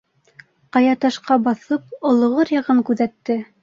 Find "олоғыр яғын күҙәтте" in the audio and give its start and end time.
2.13-3.43